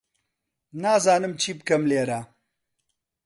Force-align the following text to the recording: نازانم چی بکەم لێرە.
نازانم 0.81 1.33
چی 1.41 1.51
بکەم 1.57 1.83
لێرە. 1.89 2.19